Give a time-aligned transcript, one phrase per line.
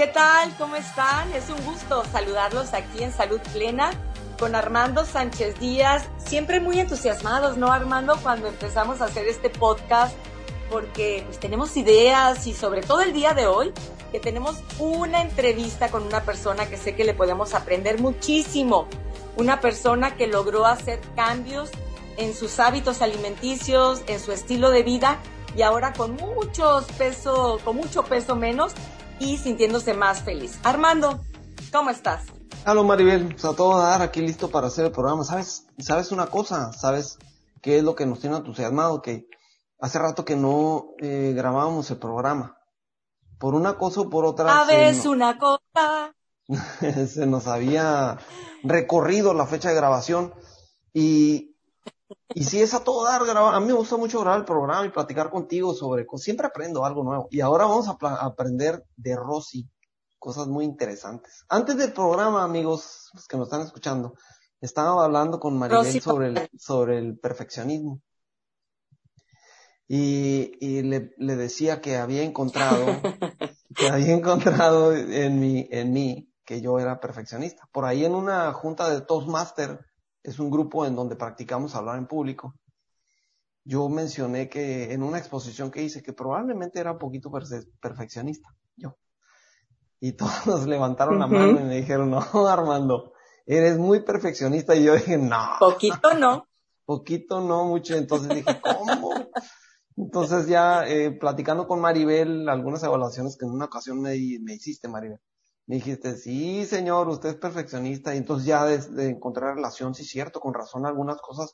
[0.00, 0.56] ¿Qué tal?
[0.56, 1.30] ¿Cómo están?
[1.34, 3.90] Es un gusto saludarlos aquí en Salud Plena
[4.38, 6.08] con Armando Sánchez Díaz.
[6.16, 8.16] Siempre muy entusiasmados, ¿no, Armando?
[8.22, 10.16] Cuando empezamos a hacer este podcast,
[10.70, 13.74] porque pues, tenemos ideas y sobre todo el día de hoy,
[14.10, 18.88] que tenemos una entrevista con una persona que sé que le podemos aprender muchísimo.
[19.36, 21.68] Una persona que logró hacer cambios
[22.16, 25.18] en sus hábitos alimenticios, en su estilo de vida
[25.54, 28.72] y ahora con muchos peso, con mucho peso menos
[29.20, 30.58] y sintiéndose más feliz.
[30.64, 31.20] Armando,
[31.70, 32.24] ¿cómo estás?
[32.66, 35.24] Hola Maribel, pues a todo dar aquí listo para hacer el programa.
[35.24, 35.66] ¿Sabes?
[35.78, 36.72] ¿Sabes una cosa?
[36.72, 37.18] ¿Sabes
[37.62, 39.00] qué es lo que nos tiene entusiasmado?
[39.02, 39.28] Que
[39.78, 42.58] hace rato que no eh, grabábamos el programa.
[43.38, 44.46] Por una cosa o por otra.
[44.48, 46.14] ¿Sabes una cosa?
[47.06, 48.18] se nos había
[48.62, 50.34] recorrido la fecha de grabación
[50.92, 51.49] y
[52.34, 54.86] y si es a todo dar, grabar, a mí me gusta mucho grabar el programa
[54.86, 56.24] y platicar contigo sobre cosas.
[56.24, 57.28] Siempre aprendo algo nuevo.
[57.30, 59.68] Y ahora vamos a, aprender de Rosy
[60.18, 61.44] cosas muy interesantes.
[61.48, 64.14] Antes del programa, amigos, los que nos están escuchando,
[64.60, 68.00] estaba hablando con Maribel sobre el, sobre el perfeccionismo.
[69.88, 72.86] Y, y le, le decía que había encontrado,
[73.74, 77.68] que había encontrado en mi, en mí que yo era perfeccionista.
[77.72, 79.86] Por ahí en una junta de Toastmaster,
[80.22, 82.54] es un grupo en donde practicamos hablar en público.
[83.64, 87.30] Yo mencioné que en una exposición que hice que probablemente era un poquito
[87.80, 88.96] perfeccionista, yo.
[90.00, 93.12] Y todos levantaron la mano y me dijeron, no, Armando,
[93.46, 94.74] eres muy perfeccionista.
[94.74, 95.56] Y yo dije, no.
[95.58, 96.46] Poquito no.
[96.84, 97.94] Poquito no, mucho.
[97.94, 99.12] Entonces dije, ¿cómo?
[99.96, 104.10] Entonces ya eh, platicando con Maribel, algunas evaluaciones que en una ocasión me,
[104.40, 105.20] me hiciste, Maribel.
[105.70, 108.12] Me dijiste, sí, señor, usted es perfeccionista.
[108.12, 111.52] Y entonces ya de, encontrar relación, sí, cierto, con razón algunas cosas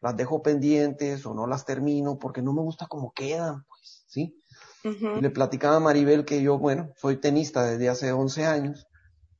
[0.00, 4.40] las dejo pendientes o no las termino porque no me gusta cómo quedan, pues, ¿sí?
[4.84, 8.86] Le platicaba a Maribel que yo, bueno, soy tenista desde hace 11 años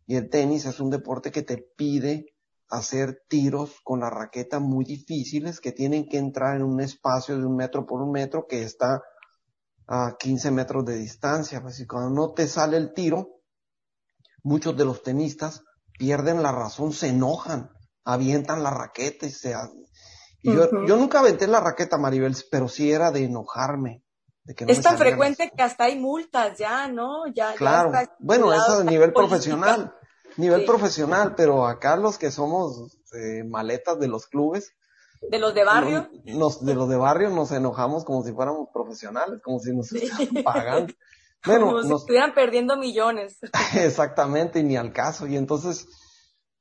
[0.05, 2.35] y el tenis es un deporte que te pide
[2.69, 7.47] hacer tiros con la raqueta muy difíciles que tienen que entrar en un espacio de
[7.47, 9.01] un metro por un metro que está
[9.87, 11.63] a 15 metros de distancia.
[11.63, 13.38] Pues, y cuando no te sale el tiro,
[14.43, 15.63] muchos de los tenistas
[15.99, 17.71] pierden la razón, se enojan,
[18.05, 19.55] avientan la raqueta y se...
[20.41, 24.05] Y yo, yo nunca aventé la raqueta, Maribel, pero sí era de enojarme.
[24.45, 27.27] De que es tan frecuente que hasta hay multas ya, ¿no?
[27.35, 27.93] Ya, claro.
[28.21, 29.95] bueno, eso a nivel profesional.
[30.37, 34.73] Nivel profesional, pero acá los que somos eh, maletas de los clubes.
[35.21, 36.09] ¿De los de barrio?
[36.25, 40.45] Nos, de los de barrio nos enojamos como si fuéramos profesionales, como si nos estuvieran
[40.45, 40.95] pagando.
[41.45, 43.39] Bueno, Como si estuvieran perdiendo millones.
[43.75, 45.27] Exactamente, y ni al caso.
[45.27, 45.87] Y entonces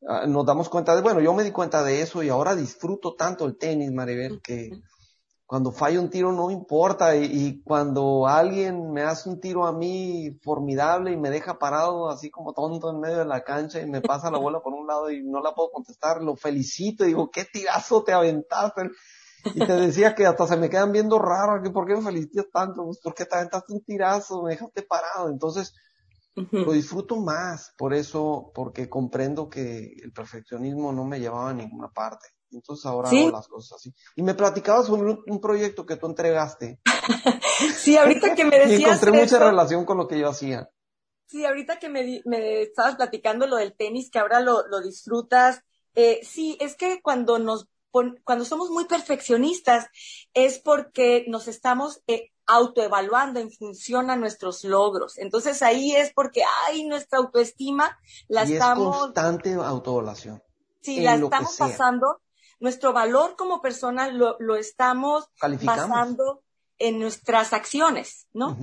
[0.08, 3.16] ah, nos damos cuenta de, bueno, yo me di cuenta de eso y ahora disfruto
[3.16, 4.72] tanto el tenis, Maribel, que
[5.48, 9.72] cuando falla un tiro no importa y, y, cuando alguien me hace un tiro a
[9.72, 13.86] mí formidable y me deja parado así como tonto en medio de la cancha y
[13.86, 17.08] me pasa la bola por un lado y no la puedo contestar, lo felicito y
[17.08, 18.90] digo, qué tirazo te aventaste.
[19.56, 22.47] Y te decía que hasta se me quedan viendo raro, que ¿por qué me felicitas
[22.52, 22.85] tanto?
[22.85, 25.30] Pues porque te aventaste un tirazo, me dejaste parado.
[25.30, 25.74] Entonces,
[26.52, 31.90] lo disfruto más, por eso, porque comprendo que el perfeccionismo no me llevaba a ninguna
[31.90, 32.28] parte.
[32.52, 33.94] Entonces ahora hago las cosas así.
[34.16, 36.79] Y me platicabas sobre un, proyecto que tú entregaste.
[37.78, 38.79] sí, ahorita que me decías.
[38.79, 40.69] y encontré mucha relación con lo que yo hacía.
[41.25, 45.62] Sí, ahorita que me, me estabas platicando lo del tenis, que ahora lo, lo disfrutas.
[45.94, 49.88] Eh, sí, es que cuando nos cuando somos muy perfeccionistas
[50.34, 55.18] es porque nos estamos eh, autoevaluando en función a nuestros logros.
[55.18, 57.97] Entonces ahí es porque, hay nuestra autoestima
[58.28, 58.96] la y estamos...
[58.96, 60.42] Es constante autoevaluación.
[60.81, 62.22] Sí, la estamos pasando.
[62.59, 65.30] Nuestro valor como persona lo, lo estamos
[65.66, 66.42] pasando
[66.80, 68.58] en nuestras acciones, ¿no?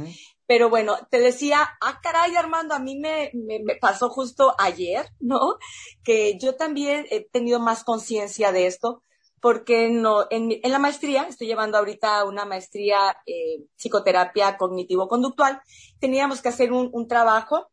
[0.47, 5.07] Pero bueno, te decía, ah, caray, Armando, a mí me, me, me, pasó justo ayer,
[5.21, 5.59] ¿no?
[6.03, 9.03] Que yo también he tenido más conciencia de esto,
[9.45, 15.61] porque no, en, en, la maestría, estoy llevando ahorita una maestría eh, psicoterapia cognitivo-conductual,
[16.01, 17.71] teníamos que hacer un, un, trabajo,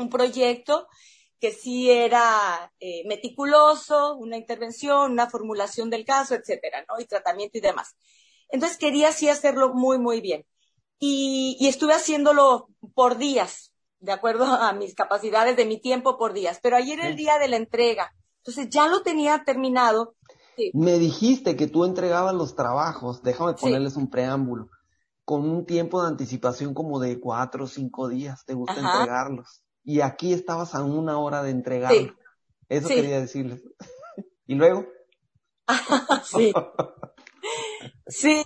[0.00, 0.88] un proyecto
[1.38, 6.98] que sí era eh, meticuloso, una intervención, una formulación del caso, etcétera, ¿no?
[6.98, 7.94] Y tratamiento y demás.
[8.48, 10.44] Entonces quería sí hacerlo muy, muy bien.
[10.98, 16.32] Y, y estuve haciéndolo por días, de acuerdo a mis capacidades de mi tiempo por
[16.32, 16.58] días.
[16.60, 18.12] Pero ayer era el día de la entrega.
[18.38, 20.16] Entonces ya lo tenía terminado
[20.72, 24.70] me dijiste que tú entregabas los trabajos, déjame ponerles un preámbulo,
[25.24, 29.62] con un tiempo de anticipación como de cuatro o cinco días, te gusta entregarlos.
[29.82, 32.12] Y aquí estabas a una hora de entregarlos.
[32.68, 33.62] Eso quería decirles.
[34.46, 34.86] ¿Y luego?
[36.24, 36.52] sí.
[38.06, 38.44] sí.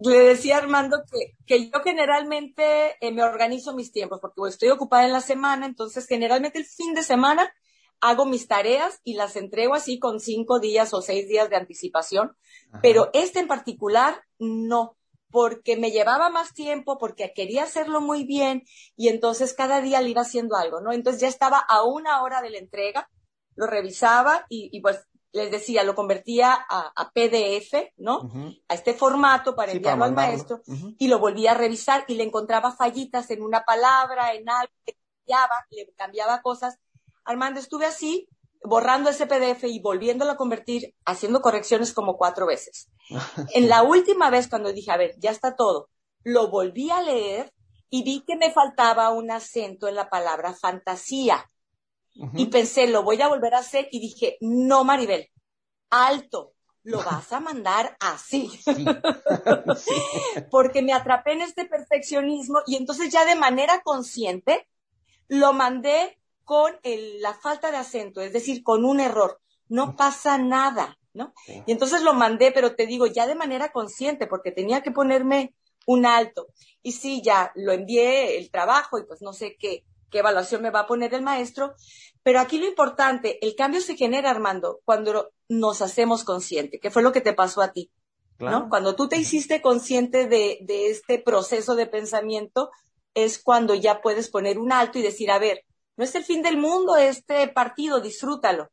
[0.00, 5.04] le decía Armando que, que yo generalmente eh, me organizo mis tiempos porque estoy ocupada
[5.04, 7.52] en la semana, entonces generalmente el fin de semana
[8.00, 12.36] hago mis tareas y las entrego así con cinco días o seis días de anticipación,
[12.82, 14.96] pero este en particular no,
[15.30, 18.64] porque me llevaba más tiempo, porque quería hacerlo muy bien
[18.96, 20.92] y entonces cada día le iba haciendo algo, ¿no?
[20.92, 23.10] Entonces ya estaba a una hora de la entrega,
[23.54, 28.30] lo revisaba y, pues les decía, lo convertía a, PDF, ¿no?
[28.68, 30.62] A este formato para enviarlo al maestro
[30.98, 34.94] y lo volvía a revisar y le encontraba fallitas en una palabra, en algo, le
[34.94, 36.78] cambiaba, le cambiaba cosas.
[37.28, 38.26] Armando, estuve así,
[38.64, 42.88] borrando ese PDF y volviéndolo a convertir, haciendo correcciones como cuatro veces.
[43.54, 45.90] en la última vez cuando dije, a ver, ya está todo,
[46.24, 47.52] lo volví a leer
[47.90, 51.44] y vi que me faltaba un acento en la palabra fantasía.
[52.34, 55.30] Y pensé, lo voy a volver a hacer y dije, no, Maribel,
[55.88, 58.50] alto, lo vas a mandar así.
[60.50, 64.66] Porque me atrapé en este perfeccionismo y entonces ya de manera consciente
[65.28, 66.17] lo mandé
[66.48, 66.72] con
[67.20, 69.38] la falta de acento, es decir, con un error.
[69.68, 71.34] No pasa nada, ¿no?
[71.66, 75.52] Y entonces lo mandé, pero te digo, ya de manera consciente, porque tenía que ponerme
[75.84, 76.46] un alto.
[76.82, 80.70] Y sí, ya lo envié el trabajo y pues no sé qué, qué evaluación me
[80.70, 81.74] va a poner el maestro,
[82.22, 87.02] pero aquí lo importante, el cambio se genera, Armando, cuando nos hacemos consciente, que fue
[87.02, 87.90] lo que te pasó a ti.
[88.38, 88.70] ¿no?
[88.70, 92.70] Cuando tú te hiciste consciente de, de, este proceso de pensamiento,
[93.12, 95.66] es cuando ya puedes poner un alto y decir, a ver,
[95.98, 98.70] no es el fin del mundo este partido, disfrútalo.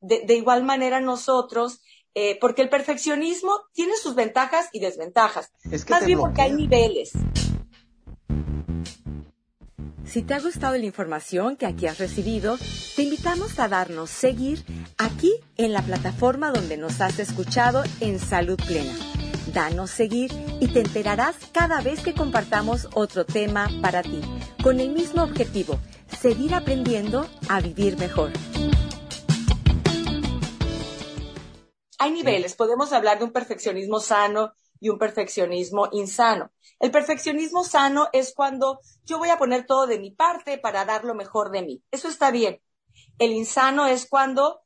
[0.00, 1.80] De, de igual manera nosotros,
[2.14, 5.52] eh, porque el perfeccionismo tiene sus ventajas y desventajas.
[5.90, 7.12] Más bien porque hay niveles.
[10.06, 12.56] Si te ha gustado la información que aquí has recibido,
[12.94, 14.64] te invitamos a darnos seguir
[14.96, 18.94] aquí en la plataforma donde nos has escuchado en Salud Plena.
[19.56, 20.30] Danos seguir
[20.60, 24.20] y te enterarás cada vez que compartamos otro tema para ti,
[24.62, 25.78] con el mismo objetivo,
[26.20, 28.32] seguir aprendiendo a vivir mejor.
[31.98, 36.52] Hay niveles, podemos hablar de un perfeccionismo sano y un perfeccionismo insano.
[36.78, 41.06] El perfeccionismo sano es cuando yo voy a poner todo de mi parte para dar
[41.06, 41.82] lo mejor de mí.
[41.90, 42.60] Eso está bien.
[43.18, 44.60] El insano es cuando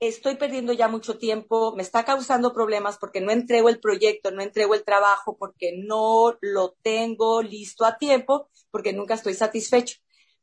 [0.00, 4.42] estoy perdiendo ya mucho tiempo, me está causando problemas porque no entrego el proyecto, no
[4.42, 9.98] entrego el trabajo, porque no lo tengo listo a tiempo, porque nunca estoy satisfecho.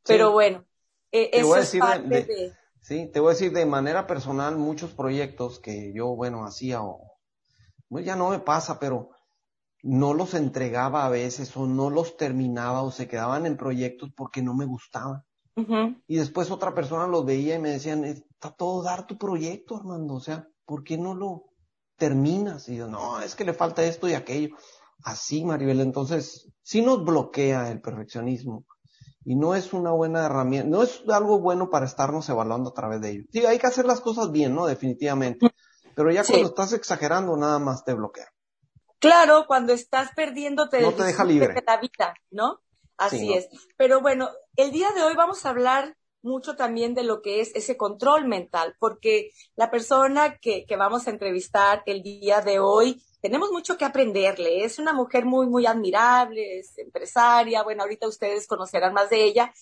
[0.06, 0.66] Pero bueno,
[1.12, 2.54] eh, eso es parte de,
[2.84, 7.18] Sí, te voy a decir de manera personal muchos proyectos que yo, bueno, hacía o,
[7.88, 9.12] pues ya no me pasa, pero
[9.84, 14.42] no los entregaba a veces o no los terminaba o se quedaban en proyectos porque
[14.42, 15.24] no me gustaban.
[16.08, 20.16] Y después otra persona los veía y me decían, está todo dar tu proyecto, Armando,
[20.16, 21.46] o sea, ¿por qué no lo
[21.96, 22.68] terminas?
[22.70, 24.56] Y yo, no, es que le falta esto y aquello.
[25.04, 28.66] Así, Maribel, entonces, sí nos bloquea el perfeccionismo
[29.26, 33.02] y no es una buena herramienta, no es algo bueno para estarnos evaluando a través
[33.02, 33.24] de ello.
[33.32, 34.66] Sí, hay que hacer las cosas bien, ¿no?
[34.66, 35.54] Definitivamente.
[35.96, 38.28] Pero ya cuando estás exagerando, nada más te bloquea.
[39.00, 41.54] Claro, cuando estás perdiéndote no te deja libre.
[41.54, 42.62] de la vida, ¿no?
[42.98, 43.50] Así es.
[43.78, 47.54] Pero bueno, el día de hoy vamos a hablar mucho también de lo que es
[47.54, 53.04] ese control mental, porque la persona que, que vamos a entrevistar el día de hoy,
[53.22, 54.63] tenemos mucho que aprenderle.
[54.63, 59.54] Es una mujer muy, muy admirable, es empresaria, bueno, ahorita ustedes conocerán más de ella,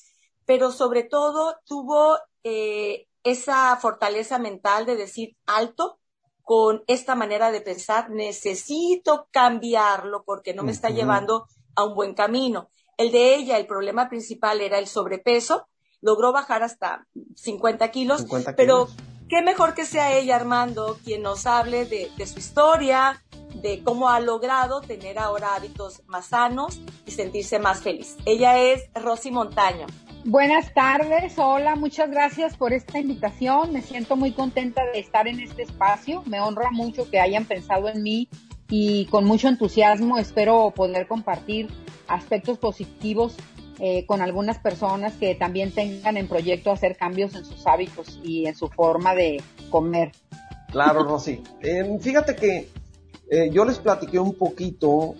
[0.46, 6.00] pero sobre todo tuvo eh, esa fortaleza mental de decir alto,
[6.44, 12.14] con esta manera de pensar, necesito cambiarlo porque no me está llevando a un buen
[12.14, 12.70] camino.
[13.02, 15.68] El de ella, el problema principal era el sobrepeso,
[16.02, 18.90] logró bajar hasta 50 kilos, pero
[19.28, 23.24] qué mejor que sea ella, Armando, quien nos hable de, de su historia,
[23.56, 28.18] de cómo ha logrado tener ahora hábitos más sanos y sentirse más feliz.
[28.26, 29.88] Ella es Rosy Montaño.
[30.24, 33.74] Buenas tardes, hola, muchas gracias por esta invitación.
[33.74, 36.22] Me siento muy contenta de estar en este espacio.
[36.28, 38.30] Me honra mucho que hayan pensado en mí
[38.72, 41.68] y con mucho entusiasmo espero poder compartir
[42.08, 43.36] aspectos positivos
[43.80, 48.46] eh, con algunas personas que también tengan en proyecto hacer cambios en sus hábitos y
[48.46, 50.14] en su forma de comer.
[50.72, 51.44] Claro, Rosy.
[51.62, 52.70] Eh, fíjate que
[53.30, 55.16] eh, yo les platiqué un poquito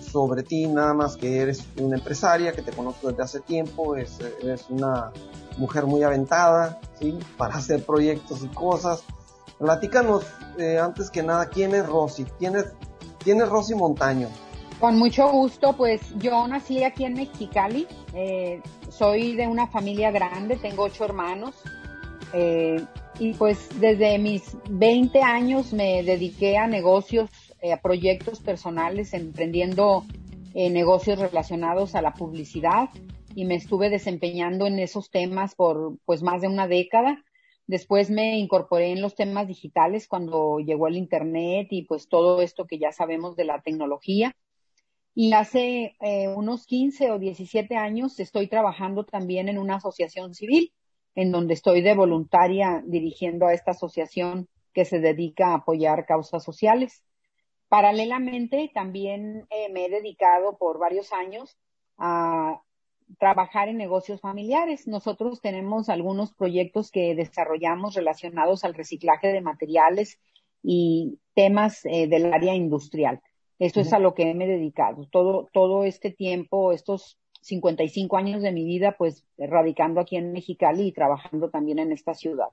[0.00, 4.18] sobre ti, nada más que eres una empresaria, que te conozco desde hace tiempo, es,
[4.42, 5.12] eres una
[5.58, 7.18] mujer muy aventada, ¿sí?
[7.36, 9.02] Para hacer proyectos y cosas.
[9.58, 10.24] Platícanos,
[10.58, 12.24] eh, antes que nada, ¿quién es Rosy?
[12.38, 12.56] ¿Quién
[13.24, 14.28] quién es Rosy Montaño?
[14.78, 20.56] Con mucho gusto, pues yo nací aquí en Mexicali, eh, soy de una familia grande,
[20.56, 21.54] tengo ocho hermanos,
[23.18, 30.04] y pues desde mis 20 años me dediqué a negocios eh, proyectos personales, emprendiendo
[30.52, 32.90] eh, negocios relacionados a la publicidad
[33.34, 37.24] y me estuve desempeñando en esos temas por pues más de una década.
[37.66, 42.66] Después me incorporé en los temas digitales cuando llegó el Internet y pues todo esto
[42.66, 44.36] que ya sabemos de la tecnología.
[45.14, 50.72] Y hace eh, unos 15 o 17 años estoy trabajando también en una asociación civil,
[51.14, 56.42] en donde estoy de voluntaria dirigiendo a esta asociación que se dedica a apoyar causas
[56.42, 57.04] sociales.
[57.68, 61.56] Paralelamente, también eh, me he dedicado por varios años
[61.96, 62.60] a
[63.18, 64.86] trabajar en negocios familiares.
[64.86, 70.18] Nosotros tenemos algunos proyectos que desarrollamos relacionados al reciclaje de materiales
[70.62, 73.20] y temas eh, del área industrial.
[73.58, 75.06] Esto es a lo que me he dedicado.
[75.10, 80.88] Todo, todo este tiempo, estos 55 años de mi vida, pues radicando aquí en Mexicali
[80.88, 82.48] y trabajando también en esta ciudad.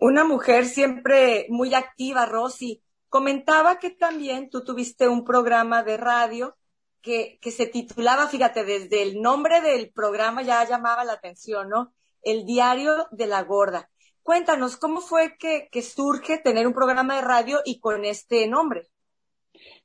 [0.00, 2.82] Una mujer siempre muy activa, Rosy.
[3.08, 6.56] Comentaba que también tú tuviste un programa de radio
[7.02, 11.92] que, que se titulaba, fíjate, desde el nombre del programa ya llamaba la atención, ¿no?
[12.22, 13.90] El Diario de la Gorda.
[14.22, 18.88] Cuéntanos, ¿cómo fue que, que surge tener un programa de radio y con este nombre?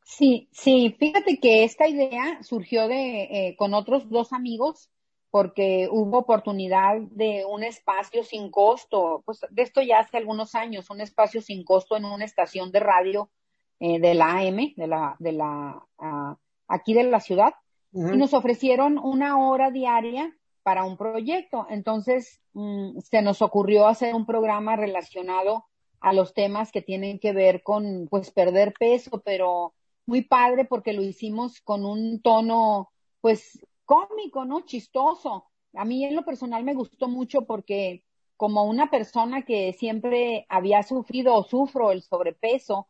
[0.03, 4.89] Sí, sí, fíjate que esta idea surgió de, eh, con otros dos amigos
[5.33, 10.91] porque hubo oportunidad de un espacio sin costo, pues de esto ya hace algunos años,
[10.91, 13.31] un espacio sin costo en una estación de radio
[13.79, 16.35] eh, de la AM, de la, de la, uh,
[16.73, 17.53] aquí de la ciudad,
[17.93, 21.67] y nos ofrecieron una hora diaria para un proyecto.
[21.69, 25.65] Entonces, mm, se nos ocurrió hacer un programa relacionado
[25.99, 29.73] a los temas que tienen que ver con, pues, perder peso, pero
[30.07, 32.89] muy padre porque lo hicimos con un tono,
[33.21, 34.61] pues, cómico, ¿no?
[34.61, 35.45] Chistoso.
[35.75, 38.03] A mí en lo personal me gustó mucho porque
[38.37, 42.87] como una persona que siempre había sufrido o sufro el sobrepeso,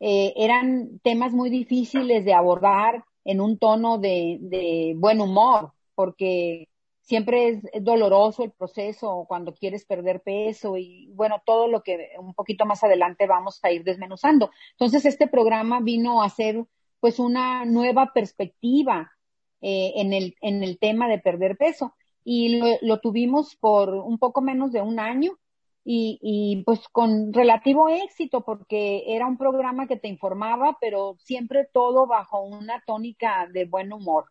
[0.00, 6.68] eh, eran temas muy difíciles de abordar en un tono de, de buen humor, porque
[7.02, 12.34] siempre es doloroso el proceso cuando quieres perder peso y bueno, todo lo que un
[12.34, 14.50] poquito más adelante vamos a ir desmenuzando.
[14.72, 16.64] Entonces, este programa vino a ser
[17.00, 19.12] pues una nueva perspectiva
[19.60, 24.18] eh, en, el, en el tema de perder peso y lo, lo, tuvimos por un
[24.18, 25.38] poco menos de un año
[25.84, 31.68] y, y pues con relativo éxito porque era un programa que te informaba, pero siempre
[31.72, 34.26] todo bajo una tónica de buen humor.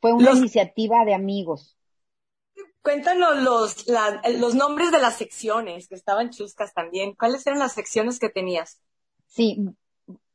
[0.00, 1.76] Fue una iniciativa de amigos.
[2.82, 3.86] Cuéntanos los,
[4.38, 7.14] los nombres de las secciones que estaban chuscas también.
[7.14, 8.80] ¿Cuáles eran las secciones que tenías?
[9.26, 9.58] Sí,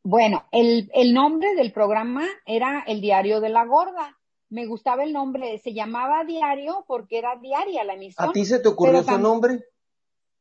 [0.03, 4.20] bueno, el, el nombre del programa era El Diario de la Gorda.
[4.50, 8.29] Me gustaba el nombre, se llamaba Diario porque era diaria la emisión.
[8.29, 9.63] ¿A ti se te ocurrió ese nombre?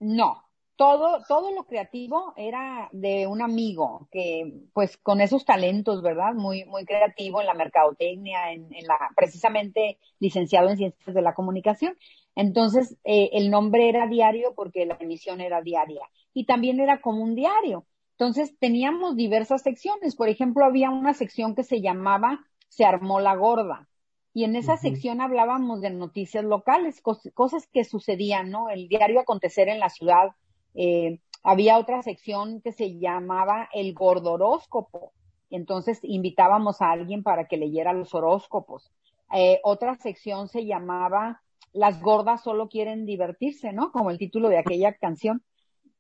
[0.05, 0.43] No,
[0.77, 6.35] todo, todo lo creativo era de un amigo que, pues, con esos talentos, ¿verdad?
[6.35, 11.35] Muy, muy creativo en la mercadotecnia, en, en la, precisamente licenciado en ciencias de la
[11.35, 11.97] comunicación.
[12.35, 16.03] Entonces, eh, el nombre era diario porque la emisión era diaria
[16.35, 17.87] y también era como un diario.
[18.19, 20.17] Entonces, teníamos diversas secciones.
[20.17, 23.89] Por ejemplo, había una sección que se llamaba Se armó la gorda.
[24.35, 28.71] Y en esa sección hablábamos de noticias locales, cosas que sucedían, ¿no?
[28.71, 30.31] El diario acontecer en la ciudad,
[30.75, 35.13] eh, había otra sección que se llamaba el gordoróscopo.
[35.51, 38.91] Entonces invitábamos a alguien para que leyera los horóscopos.
[39.35, 41.43] Eh, otra sección se llamaba
[41.75, 43.93] Las gordas solo quieren divertirse, ¿no?
[43.93, 45.43] Como el título de aquella canción.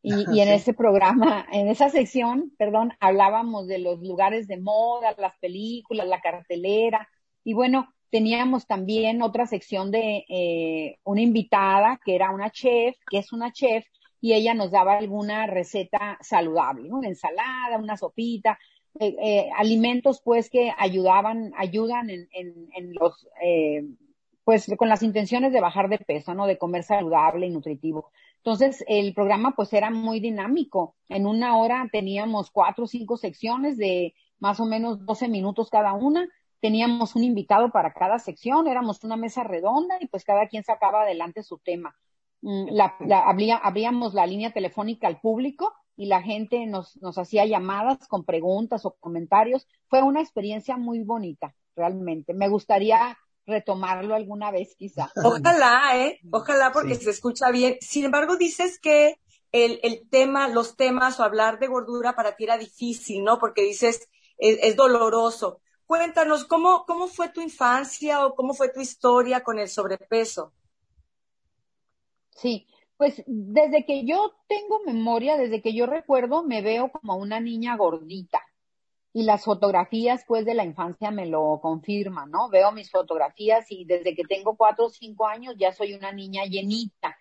[0.00, 5.14] Y, y en ese programa, en esa sección, perdón, hablábamos de los lugares de moda,
[5.18, 7.08] las películas, la cartelera.
[7.44, 13.18] Y bueno, teníamos también otra sección de eh, una invitada que era una chef, que
[13.18, 13.86] es una chef,
[14.20, 16.92] y ella nos daba alguna receta saludable.
[16.92, 18.58] Una ensalada, una sopita,
[19.00, 23.82] eh, eh, alimentos pues que ayudaban, ayudan en los, eh,
[24.44, 26.46] pues con las intenciones de bajar de peso, ¿no?
[26.46, 28.10] De comer saludable y nutritivo.
[28.36, 30.96] Entonces, el programa pues era muy dinámico.
[31.08, 35.94] En una hora teníamos cuatro o cinco secciones de más o menos 12 minutos cada
[35.94, 36.28] una.
[36.62, 41.02] Teníamos un invitado para cada sección, éramos una mesa redonda y pues cada quien sacaba
[41.02, 41.94] adelante su tema.
[42.40, 43.18] Mm, la, la,
[43.60, 48.86] abríamos la línea telefónica al público y la gente nos, nos hacía llamadas con preguntas
[48.86, 49.66] o comentarios.
[49.88, 52.32] Fue una experiencia muy bonita, realmente.
[52.32, 55.10] Me gustaría retomarlo alguna vez, quizá.
[55.24, 56.20] Ojalá, ¿eh?
[56.30, 57.76] Ojalá porque se escucha bien.
[57.80, 59.18] Sin embargo, dices que
[59.50, 63.38] el, el tema, los temas o hablar de gordura para ti era difícil, ¿no?
[63.38, 65.60] Porque dices, es, es doloroso.
[65.92, 70.54] Cuéntanos, ¿cómo, ¿cómo fue tu infancia o cómo fue tu historia con el sobrepeso?
[72.30, 77.40] Sí, pues desde que yo tengo memoria, desde que yo recuerdo, me veo como una
[77.40, 78.40] niña gordita.
[79.12, 82.48] y las fotografías pues de la infancia me lo confirman, ¿no?
[82.50, 86.44] Veo mis fotografías y desde que tengo cuatro o cinco años ya soy una niña
[86.46, 87.16] llenita.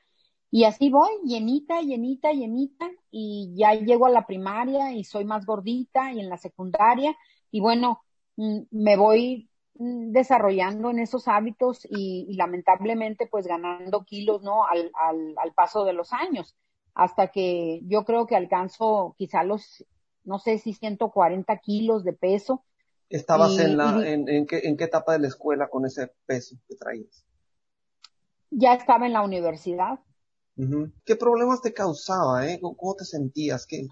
[0.51, 5.45] Y así voy, llenita, llenita, llenita, y ya llego a la primaria y soy más
[5.45, 7.15] gordita y en la secundaria,
[7.51, 8.01] y bueno,
[8.71, 14.65] me voy mm, desarrollando en esos hábitos y, lamentablemente pues ganando kilos, ¿no?
[14.65, 16.55] Al, al, al paso de los años,
[16.93, 19.85] hasta que yo creo que alcanzo quizá los
[20.23, 22.63] no sé si 140 kilos de peso.
[23.09, 26.75] ¿Estabas en, la, en, qué, en qué etapa de la escuela con ese peso que
[26.75, 27.25] traías?
[28.51, 29.99] Ya estaba en la universidad.
[31.05, 32.47] ¿Qué problemas te causaba?
[32.47, 32.59] Eh?
[32.61, 33.65] ¿Cómo te sentías?
[33.65, 33.87] ¿Qué,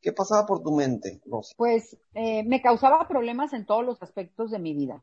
[0.00, 1.54] qué pasaba por tu mente, Rosa?
[1.56, 5.02] Pues eh, me causaba problemas en todos los aspectos de mi vida.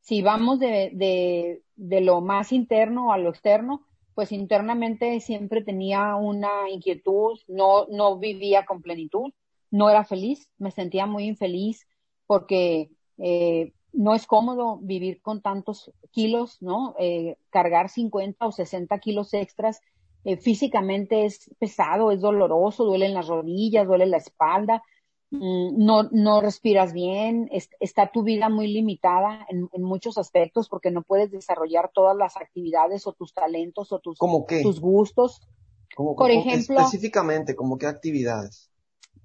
[0.00, 6.16] Si vamos de, de, de lo más interno a lo externo, pues internamente siempre tenía
[6.16, 9.32] una inquietud, no, no vivía con plenitud
[9.70, 11.86] no era feliz, me sentía muy infeliz
[12.26, 16.94] porque eh, no es cómodo vivir con tantos kilos, ¿no?
[16.98, 19.80] Eh, cargar 50 o 60 kilos extras
[20.24, 24.82] eh, físicamente es pesado, es doloroso, duele en las rodillas, duele la espalda,
[25.30, 27.48] mm, no, no respiras bien,
[27.80, 33.06] está tu vida muy limitada en, muchos aspectos porque no puedes desarrollar todas las actividades
[33.06, 35.40] o tus talentos o tus, tus gustos.
[35.96, 38.70] Por ejemplo, específicamente, como qué actividades?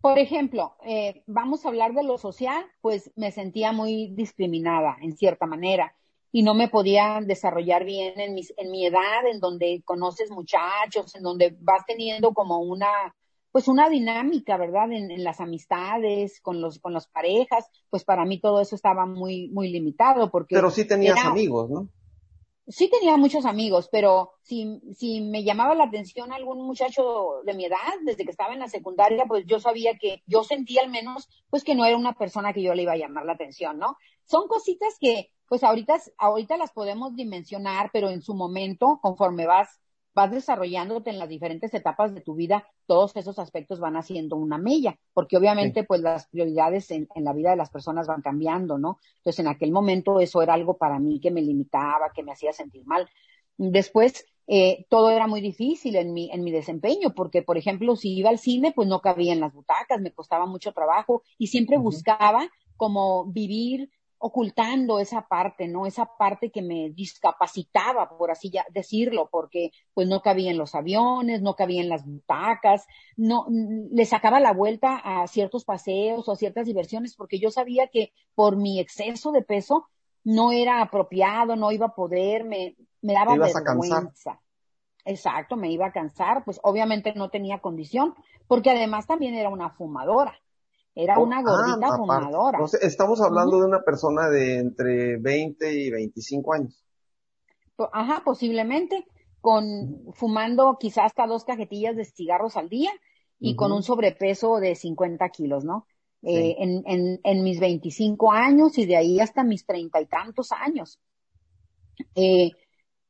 [0.02, 5.18] Por ejemplo, eh, vamos a hablar de lo social, pues me sentía muy discriminada en
[5.18, 5.96] cierta manera
[6.36, 11.24] y no me podía desarrollar bien en, en mi edad, en donde conoces muchachos, en
[11.24, 13.16] donde vas teniendo como una,
[13.54, 14.92] pues una dinámica, ¿verdad?
[14.92, 19.48] En, las amistades, con los, con las parejas, pues para mí todo eso estaba muy,
[19.48, 20.56] muy limitado porque.
[20.56, 21.88] Pero sí tenías amigos, ¿no?
[22.68, 27.66] Sí tenía muchos amigos, pero si, si me llamaba la atención algún muchacho de mi
[27.66, 31.30] edad, desde que estaba en la secundaria, pues yo sabía que, yo sentía al menos,
[31.50, 33.98] pues que no era una persona que yo le iba a llamar la atención, ¿no?
[34.26, 39.80] Son cositas que, pues ahorita, ahorita las podemos dimensionar, pero en su momento, conforme vas
[40.16, 44.58] vas desarrollándote en las diferentes etapas de tu vida, todos esos aspectos van haciendo una
[44.58, 48.98] mella, porque obviamente pues las prioridades en, la vida de las personas van cambiando, ¿no?
[49.18, 52.54] Entonces en aquel momento eso era algo para mí que me limitaba, que me hacía
[52.54, 53.10] sentir mal.
[53.58, 58.16] Después eh, todo era muy difícil en mi, en mi desempeño, porque, por ejemplo, si
[58.16, 61.78] iba al cine, pues no cabía en las butacas, me costaba mucho trabajo y siempre
[61.78, 63.90] buscaba como vivir
[64.26, 65.86] ocultando esa parte, ¿no?
[65.86, 70.74] Esa parte que me discapacitaba, por así ya decirlo, porque pues no cabía en los
[70.74, 76.32] aviones, no cabía en las butacas, no, le sacaba la vuelta a ciertos paseos o
[76.32, 79.86] a ciertas diversiones, porque yo sabía que por mi exceso de peso
[80.24, 84.42] no era apropiado, no iba a poder, me, me daba vergüenza.
[85.06, 88.16] Exacto, me iba a cansar, pues obviamente no tenía condición,
[88.48, 90.34] porque además también era una fumadora.
[90.96, 92.60] Era oh, una gordita ah, fumadora.
[92.82, 96.86] estamos hablando de una persona de entre 20 y 25 años.
[97.92, 99.06] Ajá, posiblemente,
[99.42, 102.92] con fumando quizás hasta dos cajetillas de cigarros al día
[103.40, 105.86] y con un sobrepeso de 50 kilos, ¿no?
[106.24, 110.52] Eh, en, en, en, mis 25 años y de ahí hasta mis treinta y tantos
[110.52, 111.00] años.
[112.16, 112.52] Eh,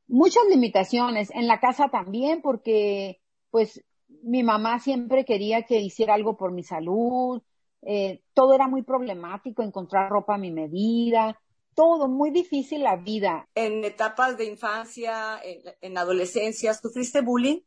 [0.06, 3.82] muchas limitaciones en la casa también porque pues
[4.22, 7.40] mi mamá siempre quería que hiciera algo por mi salud,
[7.88, 11.40] eh, todo era muy problemático, encontrar ropa a mi medida,
[11.76, 13.48] todo, muy difícil la vida.
[13.54, 15.38] En etapas de infancia,
[15.80, 17.60] en, adolescencia, ¿sufriste bullying?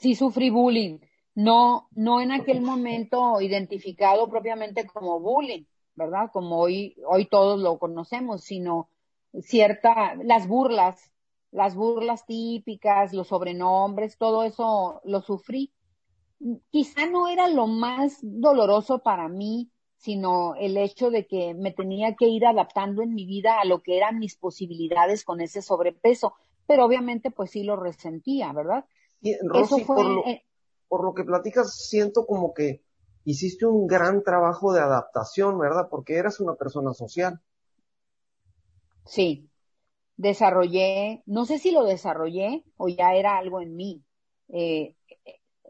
[0.00, 0.98] Sí, sufrí bullying.
[1.34, 6.28] No, no en aquel momento identificado propiamente como bullying, ¿verdad?
[6.30, 8.90] Como hoy, hoy todos lo conocemos, sino
[9.40, 11.10] cierta, las burlas,
[11.52, 15.72] las burlas típicas, los sobrenombres, todo eso lo sufrí
[16.70, 22.14] quizá no era lo más doloroso para mí, sino el hecho de que me tenía
[22.16, 26.34] que ir adaptando en mi vida a lo que eran mis posibilidades con ese sobrepeso,
[26.66, 28.86] pero obviamente pues sí lo resentía, ¿verdad?
[29.22, 30.24] Eso fue, por, lo,
[30.88, 32.82] por lo que platicas, siento como que
[33.24, 35.88] hiciste un gran trabajo de adaptación, ¿verdad?
[35.90, 37.40] Porque eras una persona social.
[39.04, 39.50] Sí,
[40.16, 44.02] desarrollé, no sé si lo desarrollé o ya era algo en mí.
[44.48, 44.96] Eh,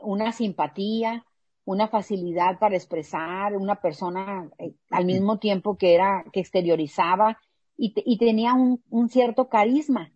[0.03, 1.25] una simpatía,
[1.65, 7.39] una facilidad para expresar, una persona eh, al mismo tiempo que era, que exteriorizaba
[7.77, 10.13] y, y tenía un, un, cierto carisma.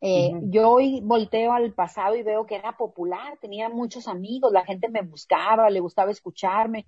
[0.00, 4.64] Eh, Yo hoy volteo al pasado y veo que era popular, tenía muchos amigos, la
[4.64, 6.86] gente me buscaba, le gustaba escucharme,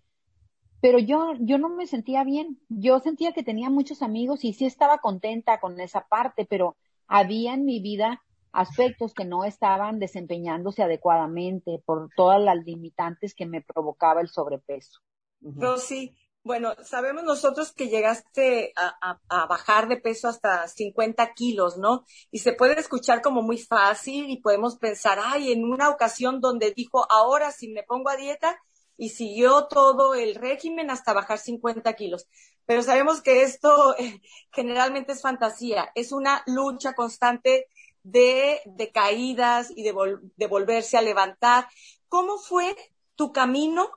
[0.81, 2.59] pero yo, yo no me sentía bien.
[2.69, 7.55] Yo sentía que tenía muchos amigos y sí estaba contenta con esa parte, pero había
[7.55, 13.63] en mi vida aspectos que no estaban desempeñándose adecuadamente por todas las limitantes que me
[13.63, 15.01] provocaba el sobrepeso.
[15.41, 22.05] Rosy, Bueno, sabemos nosotros que llegaste a, bajar de peso hasta 50 kilos, ¿no?
[22.31, 26.73] Y se puede escuchar como muy fácil y podemos pensar, ay, en una ocasión donde
[26.73, 28.59] dijo, ahora si me pongo a dieta
[28.97, 32.27] y siguió todo el régimen hasta bajar 50 kilos.
[32.65, 34.21] Pero sabemos que esto eh,
[34.53, 37.67] generalmente es fantasía, es una lucha constante
[38.03, 38.61] de,
[38.93, 39.95] caídas y de,
[40.37, 41.69] de volverse a levantar.
[42.09, 42.77] ¿Cómo fue
[43.15, 43.89] tu camino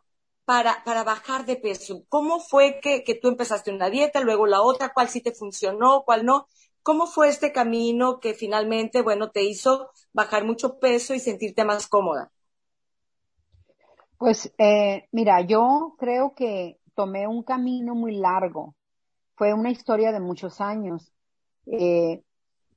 [0.45, 2.03] para, para bajar de peso?
[2.09, 6.03] ¿Cómo fue que, que tú empezaste una dieta, luego la otra, cuál sí te funcionó,
[6.05, 6.47] cuál no?
[6.83, 11.87] ¿Cómo fue este camino que finalmente, bueno, te hizo bajar mucho peso y sentirte más
[11.87, 12.31] cómoda?
[14.17, 18.75] Pues eh, mira, yo creo que tomé un camino muy largo.
[19.35, 21.11] Fue una historia de muchos años,
[21.65, 22.23] eh,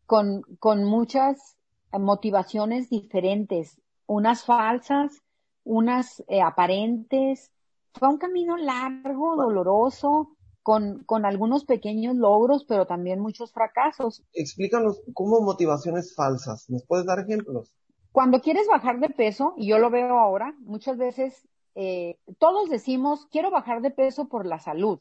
[0.06, 1.56] con, con muchas
[1.92, 5.22] motivaciones diferentes, unas falsas,
[5.64, 7.50] unas eh, aparentes,
[7.94, 14.24] fue un camino largo, doloroso, con, con algunos pequeños logros, pero también muchos fracasos.
[14.32, 16.68] Explícanos cómo motivaciones falsas.
[16.68, 17.72] ¿Nos puedes dar ejemplos?
[18.12, 23.26] Cuando quieres bajar de peso, y yo lo veo ahora, muchas veces eh, todos decimos,
[23.30, 24.98] quiero bajar de peso por la salud,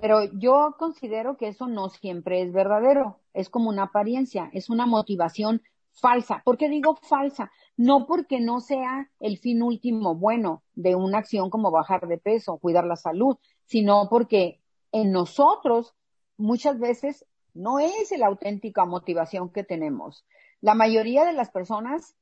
[0.00, 4.86] pero yo considero que eso no siempre es verdadero, es como una apariencia, es una
[4.86, 6.42] motivación falsa.
[6.44, 7.50] ¿Por qué digo falsa?
[7.76, 12.58] No porque no sea el fin último bueno de una acción como bajar de peso,
[12.58, 14.60] cuidar la salud, sino porque
[14.92, 15.94] en nosotros
[16.36, 17.24] muchas veces
[17.54, 20.24] no es la auténtica motivación que tenemos.
[20.60, 22.14] La mayoría de las personas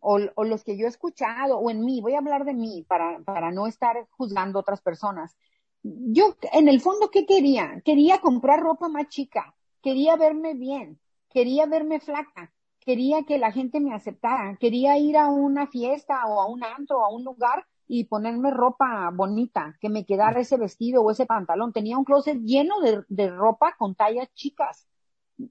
[0.00, 3.20] o, los que yo he escuchado o en mí, voy a hablar de mí para,
[3.20, 5.36] para no estar juzgando otras personas.
[5.82, 7.82] Yo, en el fondo, ¿qué quería?
[7.84, 13.80] Quería comprar ropa más chica, quería verme bien, quería verme flaca, quería que la gente
[13.80, 17.66] me aceptara, quería ir a una fiesta o a un antro o a un lugar
[17.88, 21.72] y ponerme ropa bonita, que me quedara ese vestido o ese pantalón.
[21.72, 24.86] Tenía un closet lleno de, de ropa con tallas chicas.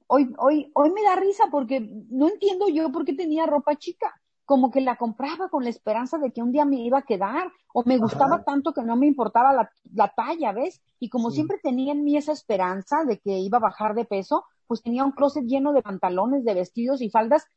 [0.08, 4.20] Hoy, hoy, hoy me da risa porque no entiendo yo por qué tenía ropa chica.
[4.52, 7.54] Como que la compraba con la esperanza de que un día me iba a quedar,
[7.74, 10.82] o me gustaba tanto que no me importaba la, la talla, ¿ves?
[11.00, 14.44] Y como siempre tenía en mí esa esperanza de que iba a bajar de peso,
[14.68, 17.48] pues tenía un closet lleno de pantalones, de vestidos y faldas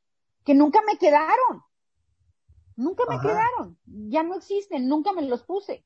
[0.44, 1.64] que nunca me quedaron.
[2.76, 3.76] Nunca me quedaron.
[3.86, 5.84] Ya no existen, nunca me los puse.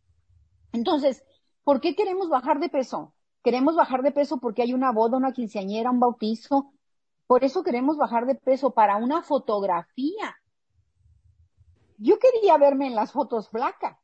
[0.72, 1.24] Entonces,
[1.64, 3.14] ¿por qué queremos bajar de peso?
[3.42, 6.70] Queremos bajar de peso porque hay una boda, una quinceañera, un bautizo.
[7.26, 10.36] Por eso queremos bajar de peso para una fotografía.
[11.98, 14.00] Yo quería verme en las fotos flaca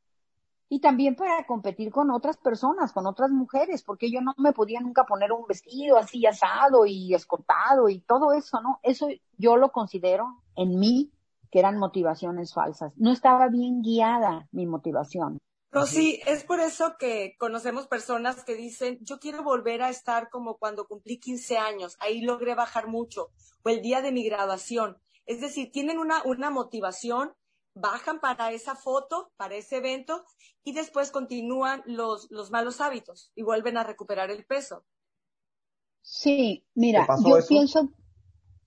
[0.68, 4.80] y también para competir con otras personas, con otras mujeres, porque yo no me podía
[4.80, 8.80] nunca poner un vestido así asado y escotado y todo eso, ¿no?
[8.83, 11.12] Eso yo lo considero en mí
[11.52, 12.92] que eran motivaciones falsas.
[12.96, 15.38] No estaba bien guiada mi motivación.
[15.87, 20.57] sí, es por eso que conocemos personas que dicen, yo quiero volver a estar como
[20.57, 23.30] cuando cumplí 15 años, ahí logré bajar mucho,
[23.62, 24.98] o el día de mi graduación.
[25.26, 27.33] Es decir, tienen una, una motivación
[27.74, 30.24] bajan para esa foto, para ese evento,
[30.62, 34.84] y después continúan los, los malos hábitos y vuelven a recuperar el peso.
[36.00, 37.90] Sí, mira, yo pienso,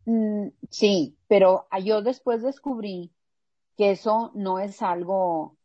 [0.06, 3.14] mm, sí, pero yo después descubrí
[3.78, 5.56] que eso no es algo,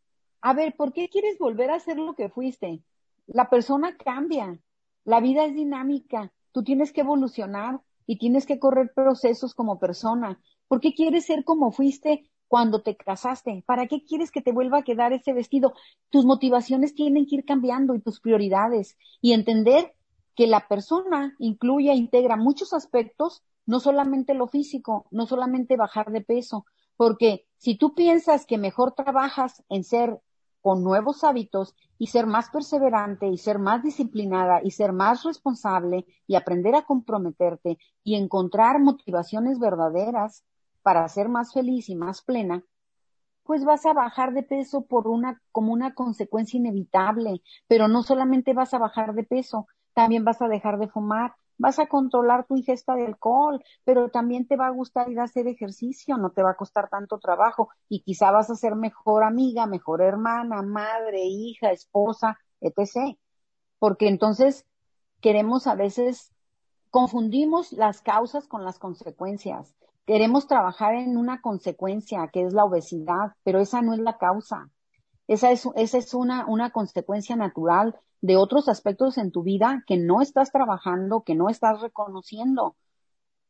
[0.43, 2.83] a ver, ¿por qué quieres volver a ser lo que fuiste?
[3.27, 4.61] La persona cambia,
[5.05, 10.41] la vida es dinámica, tú tienes que evolucionar y tienes que correr procesos como persona.
[10.69, 13.65] ¿Por qué quieres ser como fuiste cuando te casaste.
[13.67, 15.73] ¿Para qué quieres que te vuelva a quedar ese vestido?
[16.11, 19.95] Tus motivaciones tienen que ir cambiando y tus prioridades y entender
[20.37, 26.11] que la persona incluye e integra muchos aspectos, no solamente lo físico, no solamente bajar
[26.11, 26.67] de peso,
[26.99, 30.21] porque si tú piensas que mejor trabajas en ser
[30.61, 36.05] con nuevos hábitos y ser más perseverante y ser más disciplinada y ser más responsable
[36.27, 40.45] y aprender a comprometerte y encontrar motivaciones verdaderas,
[40.83, 42.65] para ser más feliz y más plena,
[43.45, 48.55] pues vas a bajar de peso por una, como una consecuencia inevitable, pero no solamente
[48.55, 52.57] vas a bajar de peso, también vas a dejar de fumar, vas a controlar tu
[52.57, 56.43] ingesta de alcohol, pero también te va a gustar ir a hacer ejercicio, no te
[56.43, 61.25] va a costar tanto trabajo y quizá vas a ser mejor amiga, mejor hermana, madre,
[61.25, 63.17] hija, esposa, etc.
[63.79, 64.67] Porque entonces
[65.21, 66.33] queremos a veces
[66.91, 69.75] confundimos las causas con las consecuencias.
[70.07, 74.71] Queremos trabajar en una consecuencia que es la obesidad, pero esa no es la causa.
[75.29, 79.97] Esa es, esa es una, una consecuencia natural de otros aspectos en tu vida que
[79.97, 82.77] no estás trabajando, que no estás reconociendo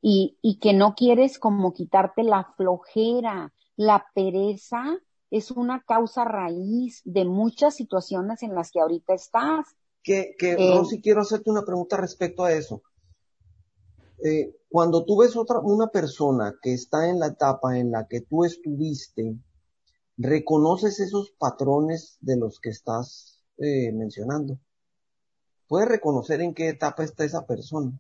[0.01, 4.99] y, y que no quieres como quitarte la flojera, la pereza
[5.31, 9.67] es una causa raíz de muchas situaciones en las que ahorita estás.
[10.03, 12.83] Que, que eh, Rosy, quiero hacerte una pregunta respecto a eso.
[14.23, 18.23] Eh, cuando tú ves otra, una persona que está en la etapa en la que
[18.23, 19.37] tú estuviste,
[20.17, 24.59] reconoces esos patrones de los que estás eh, mencionando.
[25.69, 27.93] Puedes reconocer en qué etapa está esa persona.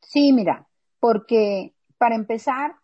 [0.00, 0.66] Sí, mira,
[0.98, 2.74] porque para empezar,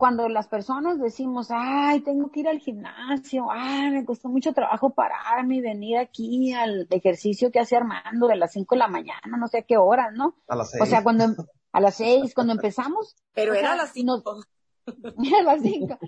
[0.00, 4.94] cuando las personas decimos, ay, tengo que ir al gimnasio, ay, me costó mucho trabajo
[4.94, 9.36] pararme y venir aquí al ejercicio que hace Armando de las 5 de la mañana,
[9.38, 10.36] no sé a qué hora, ¿no?
[10.48, 10.82] A las 6.
[10.82, 11.26] O sea, cuando,
[11.70, 13.14] a las 6, cuando empezamos.
[13.34, 14.40] Pero era a las 5.
[15.38, 15.98] a las 5.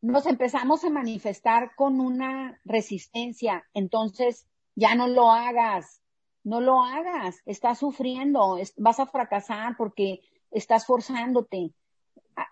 [0.00, 6.02] Nos empezamos a manifestar con una resistencia, entonces ya no lo hagas,
[6.42, 11.72] no lo hagas, estás sufriendo, vas a fracasar porque estás forzándote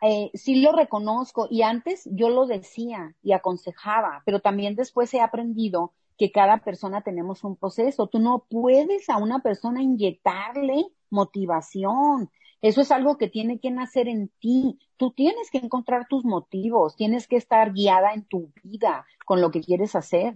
[0.02, 5.20] eh, sí lo reconozco y antes yo lo decía y aconsejaba, pero también después he
[5.20, 8.08] aprendido que cada persona tenemos un proceso.
[8.08, 12.30] Tú no puedes a una persona inyectarle motivación.
[12.60, 14.78] Eso es algo que tiene que nacer en ti.
[14.96, 19.52] Tú tienes que encontrar tus motivos, tienes que estar guiada en tu vida con lo
[19.52, 20.34] que quieres hacer.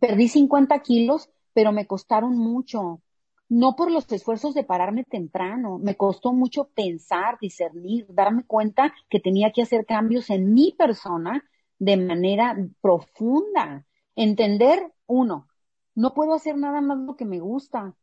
[0.00, 3.02] Perdí 50 kilos, pero me costaron mucho
[3.48, 9.20] no por los esfuerzos de pararme temprano, me costó mucho pensar, discernir, darme cuenta que
[9.20, 11.44] tenía que hacer cambios en mi persona
[11.78, 13.84] de manera profunda,
[14.16, 15.48] entender, uno,
[15.94, 17.94] no puedo hacer nada más lo que me gusta,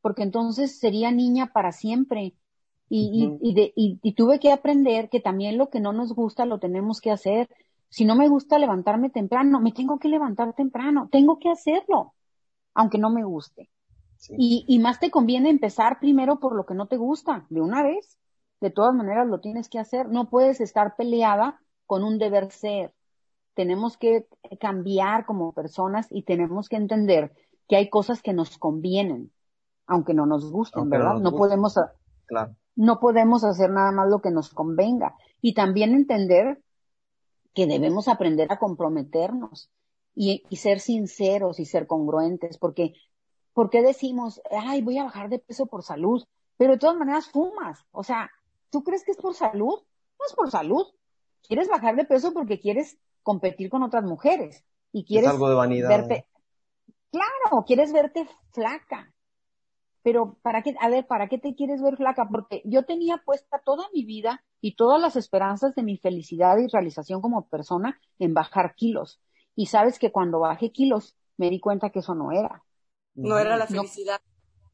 [0.00, 2.34] porque entonces sería niña para siempre.
[2.88, 7.00] Y, y, y, tuve que aprender que también lo que no nos gusta lo tenemos
[7.00, 7.48] que hacer.
[7.88, 12.14] Si no me gusta levantarme temprano, me tengo que levantar temprano, tengo que hacerlo,
[12.74, 13.70] aunque no me guste.
[14.30, 17.82] Y, y más te conviene empezar primero por lo que no te gusta, de una
[17.82, 18.18] vez.
[18.60, 20.08] De todas maneras lo tienes que hacer.
[20.08, 22.94] No puedes estar peleada con un deber ser.
[23.54, 24.26] Tenemos que
[24.60, 27.32] cambiar como personas y tenemos que entender
[27.68, 29.32] que hay cosas que nos convienen,
[29.86, 31.16] aunque no nos gusten, ¿verdad?
[31.16, 31.74] No, podemos,
[32.74, 35.16] no podemos hacer nada más lo que nos convenga.
[35.40, 36.60] Y también entender
[37.54, 39.70] que debemos aprender a comprometernos
[40.14, 42.94] y, y, ser sinceros y ser congruentes, porque
[43.56, 46.22] ¿por qué decimos, ay, voy a bajar de peso por salud?
[46.58, 47.86] Pero de todas maneras fumas.
[47.90, 48.30] O sea,
[48.68, 49.78] ¿tú crees que es por salud?
[50.18, 50.84] No es por salud.
[51.40, 55.54] Quieres bajar de peso porque quieres competir con otras mujeres y quieres es algo de
[55.54, 55.88] vanidad.
[55.88, 56.28] verte.
[57.10, 59.14] Claro, quieres verte flaca.
[60.02, 62.28] Pero para qué, a ver, ¿para qué te quieres ver flaca?
[62.30, 66.66] Porque yo tenía puesta toda mi vida y todas las esperanzas de mi felicidad y
[66.66, 69.18] realización como persona en bajar kilos.
[69.54, 72.65] Y sabes que cuando bajé kilos me di cuenta que eso no era.
[73.16, 74.20] No era la felicidad.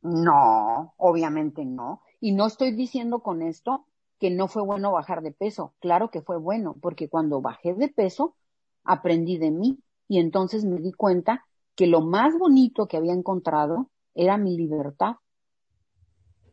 [0.02, 2.02] No, obviamente no.
[2.20, 3.86] Y no estoy diciendo con esto
[4.18, 5.74] que no fue bueno bajar de peso.
[5.80, 8.36] Claro que fue bueno, porque cuando bajé de peso,
[8.84, 9.78] aprendí de mí
[10.08, 15.16] y entonces me di cuenta que lo más bonito que había encontrado era mi libertad.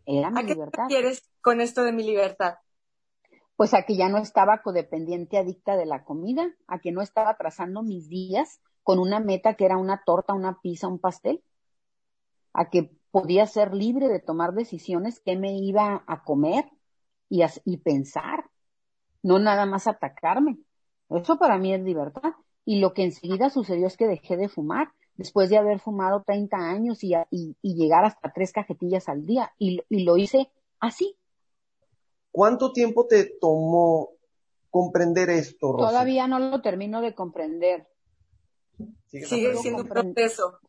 [0.06, 0.84] Era mi ¿A qué libertad.
[0.88, 2.56] Te quieres con esto de mi libertad?
[3.56, 7.36] Pues a que ya no estaba codependiente adicta de la comida, a que no estaba
[7.38, 11.44] trazando mis días con una meta que era una torta, una pizza, un pastel,
[12.54, 16.66] a que podía ser libre de tomar decisiones que me iba a comer
[17.30, 18.50] y, y pensar,
[19.24, 20.60] no nada más atacarme.
[21.10, 22.34] Eso para mí es libertad.
[22.66, 26.58] Y lo que enseguida sucedió es que dejé de fumar después de haber fumado 30
[26.58, 29.52] años y, y, y llegar hasta tres cajetillas al día.
[29.58, 31.18] Y, y, lo hice así.
[32.32, 34.12] ¿Cuánto tiempo te tomó
[34.70, 35.76] comprender esto?
[35.76, 37.88] Todavía no lo termino de comprender.
[39.08, 40.60] Sigue siendo un proceso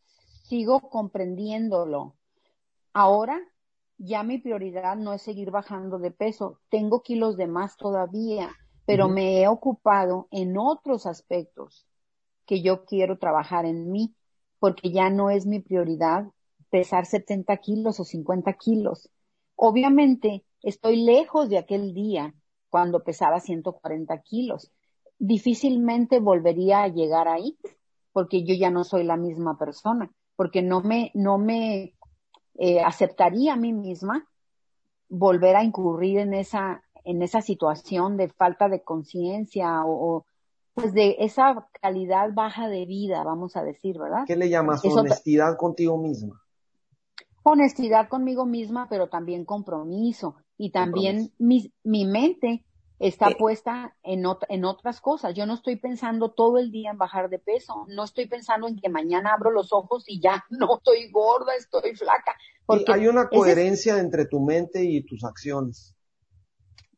[0.51, 2.17] sigo comprendiéndolo.
[2.93, 3.41] Ahora
[3.99, 6.59] ya mi prioridad no es seguir bajando de peso.
[6.71, 8.51] Tengo kilos de más todavía,
[8.85, 11.87] pero me he ocupado en otros aspectos
[12.47, 14.17] que yo quiero trabajar en mí,
[14.59, 16.27] porque ya no es mi prioridad
[16.69, 19.09] pesar 70 kilos o 50 kilos.
[19.55, 22.35] Obviamente estoy lejos de aquel día
[22.71, 24.73] cuando pesaba 140 kilos.
[25.17, 27.57] Difícilmente volvería a llegar ahí
[28.13, 31.93] porque yo ya no soy la misma persona porque no me, no me
[32.55, 34.27] eh, aceptaría a mí misma
[35.11, 40.25] volver a incurrir en esa, en esa situación de falta de conciencia o,
[40.73, 44.25] pues de esa calidad baja de vida, vamos a decir, ¿verdad?
[44.27, 46.41] ¿Qué le llamas honestidad contigo misma?
[47.43, 52.65] Honestidad conmigo misma, pero también compromiso y también mi, mi mente
[53.01, 55.35] está puesta en, en otras cosas.
[55.35, 58.79] Yo no estoy pensando todo el día en bajar de peso, no estoy pensando en
[58.79, 62.37] que mañana abro los ojos y ya no estoy gorda, estoy flaca.
[62.67, 65.97] Porque hay una coherencia entre tu mente y tus acciones.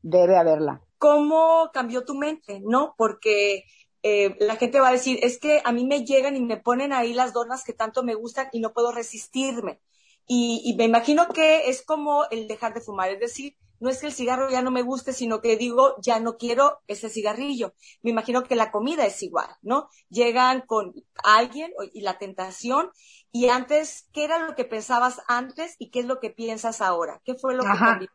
[0.03, 0.83] Debe haberla.
[0.99, 2.61] ¿Cómo cambió tu mente?
[2.63, 2.95] ¿No?
[2.99, 3.65] Porque
[4.03, 6.93] eh, la gente va a decir, es que a mí me llegan y me ponen
[6.93, 9.81] ahí las donas que tanto me gustan y no puedo resistirme.
[10.27, 14.07] Y, me imagino que es como el dejar de fumar, es decir, no es que
[14.07, 17.75] el cigarro ya no me guste, sino que digo, ya no quiero ese cigarrillo.
[18.01, 19.89] Me imagino que la comida es igual, ¿no?
[20.09, 22.91] Llegan con alguien y la tentación.
[23.33, 27.21] Y antes, ¿qué era lo que pensabas antes y qué es lo que piensas ahora?
[27.25, 28.09] ¿Qué fue lo que cambió?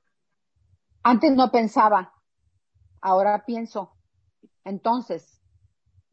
[1.04, 2.14] Antes no pensaba,
[3.02, 3.92] ahora pienso.
[4.64, 5.42] Entonces,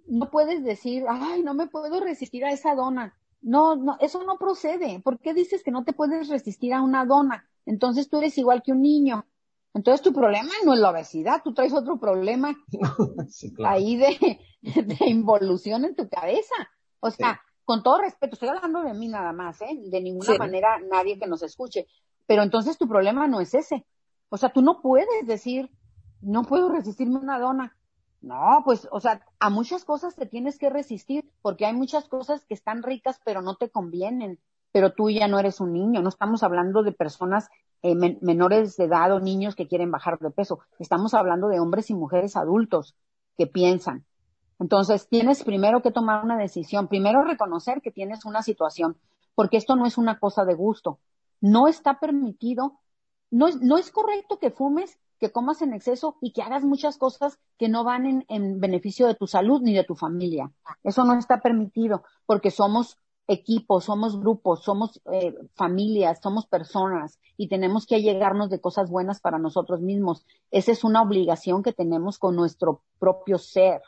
[0.09, 3.17] no puedes decir, ay, no me puedo resistir a esa dona.
[3.41, 4.99] No, no, eso no procede.
[4.99, 7.49] ¿Por qué dices que no te puedes resistir a una dona?
[7.67, 9.25] Entonces tú eres igual que un niño.
[9.75, 12.55] Entonces tu problema no es la obesidad, tú traes otro problema
[13.67, 14.39] ahí de,
[15.07, 16.55] involución en tu cabeza.
[17.01, 19.77] O sea, con todo respeto, estoy hablando de mí nada más, ¿eh?
[19.91, 21.89] De ninguna manera nadie que nos escuche.
[22.27, 23.85] Pero entonces tu problema no es ese.
[24.29, 25.71] O sea, tú no puedes decir,
[26.21, 27.77] no puedo resistirme a una dona.
[28.21, 32.45] No, pues, o sea, a muchas cosas te tienes que resistir porque hay muchas cosas
[32.47, 34.39] que están ricas pero no te convienen.
[34.73, 37.49] Pero tú ya no eres un niño, no estamos hablando de personas
[37.85, 40.61] eh, menores de edad o niños que quieren bajar de peso.
[40.79, 42.97] Estamos hablando de hombres y mujeres adultos
[43.37, 44.07] que piensan.
[44.59, 48.97] Entonces, tienes primero que tomar una decisión, primero reconocer que tienes una situación,
[49.35, 50.99] porque esto no es una cosa de gusto.
[51.43, 52.81] No está permitido,
[53.31, 56.97] no es, no es correcto que fumes que comas en exceso y que hagas muchas
[56.97, 60.51] cosas que no van en, en beneficio de tu salud ni de tu familia.
[60.83, 67.49] Eso no está permitido porque somos equipos, somos grupos, somos eh, familias, somos personas y
[67.49, 70.27] tenemos que llegarnos de cosas buenas para nosotros mismos.
[70.51, 73.83] Esa es una obligación que tenemos con nuestro propio ser,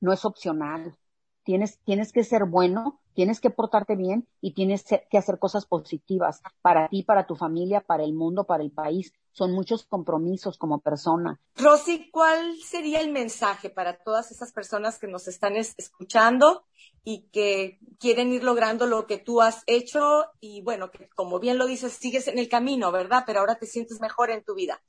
[0.00, 0.96] no es opcional.
[1.42, 6.40] Tienes, tienes que ser bueno, tienes que portarte bien y tienes que hacer cosas positivas
[6.62, 9.12] para ti, para tu familia, para el mundo, para el país.
[9.32, 11.40] Son muchos compromisos como persona.
[11.56, 16.64] Rosy, ¿cuál sería el mensaje para todas esas personas que nos están escuchando
[17.02, 21.58] y que quieren ir logrando lo que tú has hecho y bueno, que como bien
[21.58, 23.24] lo dices, sigues en el camino, ¿verdad?
[23.26, 24.80] Pero ahora te sientes mejor en tu vida.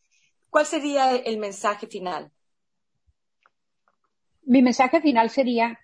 [0.51, 2.31] ¿Cuál sería el mensaje final?
[4.43, 5.79] Mi mensaje final sería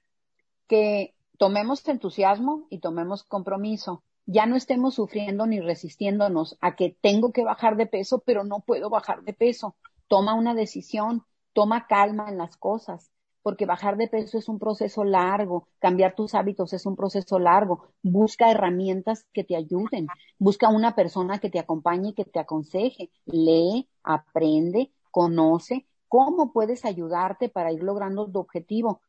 [0.68, 4.04] que tomemos entusiasmo y tomemos compromiso.
[4.26, 8.60] Ya no estemos sufriendo ni resistiéndonos a que tengo que bajar de peso, pero no
[8.60, 9.76] puedo bajar de peso.
[10.08, 13.12] Toma una decisión, toma calma en las cosas,
[13.44, 17.90] porque bajar de peso es un proceso largo, cambiar tus hábitos es un proceso largo.
[18.02, 20.08] Busca herramientas que te ayuden,
[20.40, 23.12] busca una persona que te acompañe y que te aconseje.
[23.26, 29.02] Lee, aprende, conoce cómo puedes ayudarte para ir logrando tu objetivo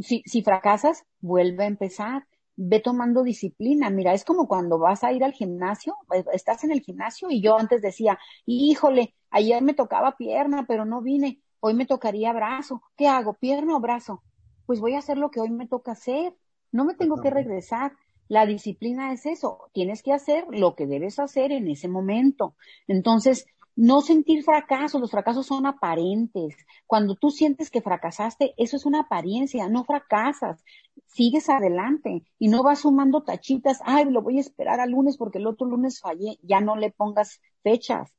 [0.00, 2.26] si, si fracasas, vuelve a empezar.
[2.56, 3.90] Ve tomando disciplina.
[3.90, 7.42] Mira, es como cuando vas a ir al gimnasio, eh, estás en el gimnasio y
[7.42, 11.40] yo antes decía, híjole, ayer me tocaba pierna, pero no vine.
[11.60, 12.82] Hoy me tocaría brazo.
[12.96, 13.34] ¿Qué hago?
[13.34, 14.22] ¿Pierna o brazo?
[14.64, 16.34] Pues voy a hacer lo que hoy me toca hacer.
[16.72, 17.92] No me tengo que regresar.
[18.28, 19.68] La disciplina es eso.
[19.72, 22.56] Tienes que hacer lo que debes hacer en ese momento.
[22.88, 23.46] Entonces,
[23.76, 26.56] no sentir fracaso, los fracasos son aparentes.
[26.86, 30.64] Cuando tú sientes que fracasaste, eso es una apariencia, no fracasas,
[31.06, 35.38] sigues adelante y no vas sumando tachitas, ay, lo voy a esperar al lunes porque
[35.38, 38.14] el otro lunes fallé, ya no le pongas fechas.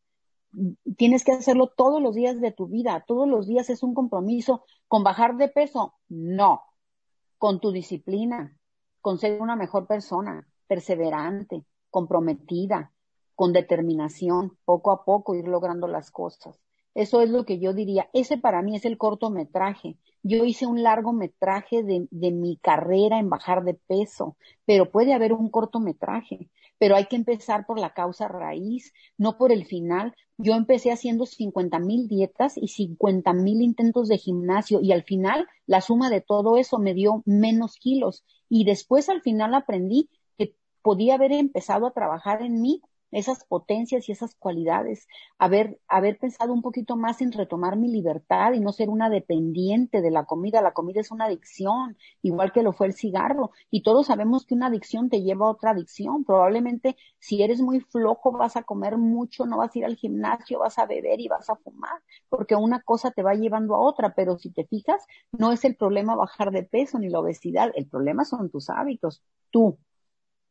[0.95, 4.63] Tienes que hacerlo todos los días de tu vida, todos los días es un compromiso.
[4.87, 5.95] ¿Con bajar de peso?
[6.07, 6.61] No,
[7.39, 8.55] con tu disciplina,
[9.01, 12.93] con ser una mejor persona, perseverante, comprometida,
[13.37, 16.59] con determinación, poco a poco ir logrando las cosas.
[16.95, 18.09] Eso es lo que yo diría.
[18.13, 19.97] Ese para mí es el cortometraje.
[20.23, 25.33] Yo hice un largometraje de, de mi carrera en bajar de peso, pero puede haber
[25.33, 26.49] un cortometraje.
[26.79, 30.15] Pero hay que empezar por la causa raíz, no por el final.
[30.39, 35.47] Yo empecé haciendo 50 mil dietas y 50 mil intentos de gimnasio y al final
[35.67, 38.25] la suma de todo eso me dio menos kilos.
[38.49, 44.07] Y después al final aprendí que podía haber empezado a trabajar en mí esas potencias
[44.07, 48.71] y esas cualidades, haber, haber pensado un poquito más en retomar mi libertad y no
[48.71, 50.61] ser una dependiente de la comida.
[50.61, 53.51] La comida es una adicción, igual que lo fue el cigarro.
[53.69, 56.23] Y todos sabemos que una adicción te lleva a otra adicción.
[56.25, 60.59] Probablemente si eres muy flojo vas a comer mucho, no vas a ir al gimnasio,
[60.59, 64.13] vas a beber y vas a fumar, porque una cosa te va llevando a otra.
[64.15, 67.87] Pero si te fijas, no es el problema bajar de peso ni la obesidad, el
[67.87, 69.23] problema son tus hábitos.
[69.51, 69.77] Tú,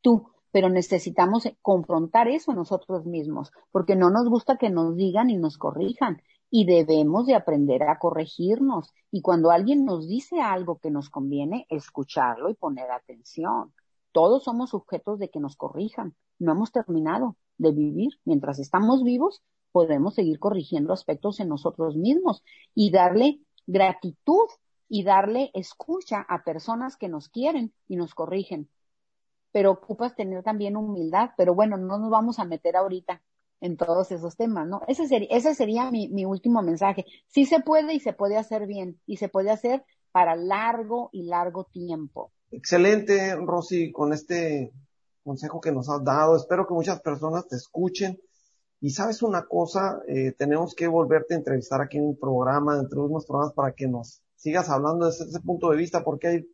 [0.00, 5.36] tú pero necesitamos confrontar eso nosotros mismos, porque no nos gusta que nos digan y
[5.36, 8.90] nos corrijan, y debemos de aprender a corregirnos.
[9.10, 13.74] Y cuando alguien nos dice algo que nos conviene, escucharlo y poner atención.
[14.12, 16.14] Todos somos sujetos de que nos corrijan.
[16.38, 18.12] No hemos terminado de vivir.
[18.24, 19.42] Mientras estamos vivos,
[19.72, 22.42] podemos seguir corrigiendo aspectos en nosotros mismos
[22.74, 24.48] y darle gratitud
[24.88, 28.70] y darle escucha a personas que nos quieren y nos corrigen.
[29.52, 33.22] Pero ocupas tener también humildad, pero bueno, no nos vamos a meter ahorita
[33.60, 34.82] en todos esos temas, ¿no?
[34.86, 37.06] Ese sería, ese sería mi, mi último mensaje.
[37.26, 41.24] Sí se puede y se puede hacer bien y se puede hacer para largo y
[41.24, 42.32] largo tiempo.
[42.50, 44.72] Excelente, Rosy, con este
[45.22, 46.36] consejo que nos has dado.
[46.36, 48.18] Espero que muchas personas te escuchen.
[48.80, 53.00] Y sabes una cosa, eh, tenemos que volverte a entrevistar aquí en un programa, entre
[53.00, 56.48] unos programas, para que nos sigas hablando desde ese punto de vista, porque hay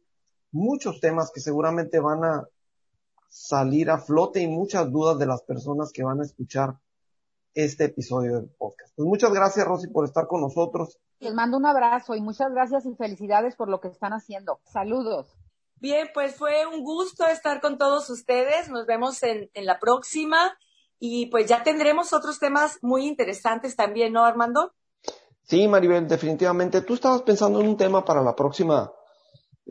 [0.52, 2.48] muchos temas que seguramente van a
[3.32, 6.76] salir a flote y muchas dudas de las personas que van a escuchar
[7.54, 8.92] este episodio del podcast.
[8.94, 10.98] Pues muchas gracias, Rosy, por estar con nosotros.
[11.18, 14.60] Les mando un abrazo y muchas gracias y felicidades por lo que están haciendo.
[14.64, 15.34] Saludos.
[15.76, 18.68] Bien, pues fue un gusto estar con todos ustedes.
[18.68, 20.54] Nos vemos en, en la próxima
[20.98, 24.74] y pues ya tendremos otros temas muy interesantes también, ¿no, Armando?
[25.44, 26.82] Sí, Maribel, definitivamente.
[26.82, 28.92] Tú estabas pensando en un tema para la próxima,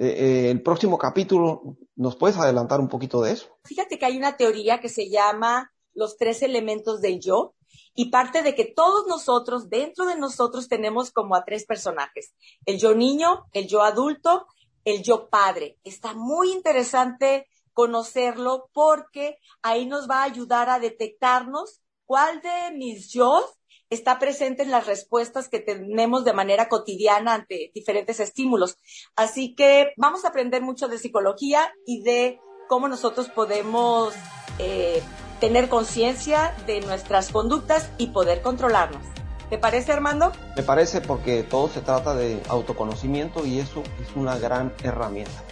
[0.08, 1.78] eh, el próximo capítulo.
[1.96, 3.48] ¿Nos puedes adelantar un poquito de eso?
[3.66, 7.54] Fíjate que hay una teoría que se llama los tres elementos del yo
[7.94, 12.34] y parte de que todos nosotros, dentro de nosotros, tenemos como a tres personajes.
[12.66, 14.48] El yo niño, el yo adulto,
[14.86, 15.78] el yo padre.
[15.84, 23.10] Está muy interesante conocerlo porque ahí nos va a ayudar a detectarnos cuál de mis
[23.12, 23.46] yo
[23.92, 28.78] está presente en las respuestas que tenemos de manera cotidiana ante diferentes estímulos.
[29.16, 34.16] Así que vamos a aprender mucho de psicología y de cómo nosotros podemos
[34.58, 35.04] eh,
[35.42, 39.06] tener conciencia de nuestras conductas y poder controlarnos.
[39.50, 40.32] ¿Te parece, Armando?
[40.56, 45.44] Me parece porque todo se trata de autoconocimiento y eso es una gran herramienta.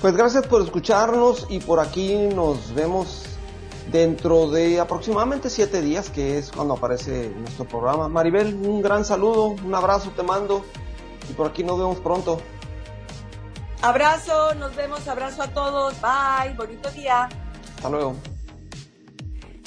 [0.00, 3.37] Pues gracias por escucharnos y por aquí nos vemos
[3.90, 8.08] dentro de aproximadamente siete días, que es cuando aparece nuestro programa.
[8.08, 10.64] Maribel, un gran saludo, un abrazo te mando
[11.28, 12.40] y por aquí nos vemos pronto.
[13.80, 17.28] Abrazo, nos vemos, abrazo a todos, bye, bonito día.
[17.76, 18.16] Hasta luego.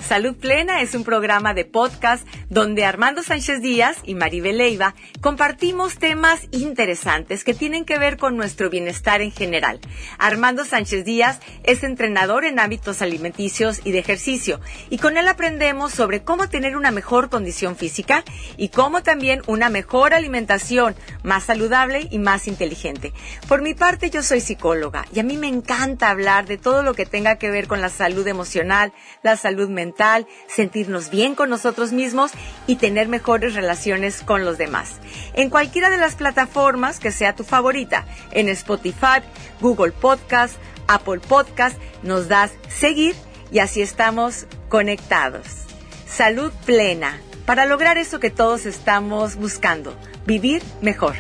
[0.06, 5.98] Salud Plena es un programa de podcast donde Armando Sánchez Díaz y Maribel Leiva compartimos
[5.98, 9.80] temas interesantes que tienen que ver con nuestro bienestar en general.
[10.20, 15.94] Armando Sánchez Díaz es entrenador en hábitos alimenticios y de ejercicio y con él aprendemos
[15.94, 18.26] sobre cómo tener una mejor condición física
[18.58, 20.94] y cómo también una mejor alimentación
[21.24, 23.14] más saludable y más inteligente.
[23.48, 26.96] Por mi parte yo soy psicóloga y a mí me encanta hablar de todo lo
[26.96, 28.92] que tenga que ver con la salud emocional,
[29.24, 32.34] la salud mental, sentirnos bien con nosotros mismos
[32.68, 34.96] y tener mejores relaciones con los demás.
[35.34, 39.22] En cualquiera de las plataformas que sea tu favorita, en Spotify,
[39.60, 40.56] Google Podcast,
[40.88, 43.16] Apple Podcast, nos das seguir
[43.52, 45.46] y así estamos conectados.
[46.08, 51.16] Salud plena para lograr eso que todos estamos buscando, vivir mejor.